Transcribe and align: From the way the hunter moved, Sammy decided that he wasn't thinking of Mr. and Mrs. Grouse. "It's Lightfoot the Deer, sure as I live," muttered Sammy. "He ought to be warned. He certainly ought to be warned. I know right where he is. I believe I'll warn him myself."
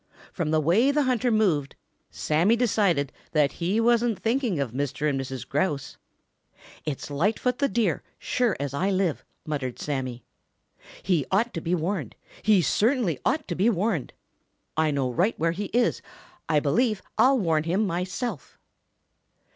From 0.33 0.49
the 0.49 0.59
way 0.59 0.89
the 0.89 1.03
hunter 1.03 1.29
moved, 1.29 1.75
Sammy 2.09 2.55
decided 2.55 3.11
that 3.33 3.51
he 3.51 3.79
wasn't 3.79 4.17
thinking 4.17 4.59
of 4.59 4.71
Mr. 4.71 5.07
and 5.07 5.21
Mrs. 5.21 5.47
Grouse. 5.47 5.97
"It's 6.85 7.11
Lightfoot 7.11 7.59
the 7.59 7.69
Deer, 7.69 8.01
sure 8.17 8.57
as 8.59 8.73
I 8.73 8.89
live," 8.89 9.23
muttered 9.45 9.77
Sammy. 9.77 10.23
"He 11.03 11.27
ought 11.29 11.53
to 11.53 11.61
be 11.61 11.75
warned. 11.75 12.15
He 12.41 12.63
certainly 12.63 13.19
ought 13.23 13.47
to 13.47 13.53
be 13.53 13.69
warned. 13.69 14.11
I 14.75 14.89
know 14.89 15.07
right 15.07 15.37
where 15.37 15.51
he 15.51 15.65
is. 15.65 16.01
I 16.49 16.59
believe 16.59 17.03
I'll 17.19 17.37
warn 17.37 17.65
him 17.65 17.85
myself." 17.85 18.57